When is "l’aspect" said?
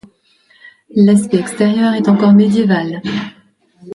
0.95-1.37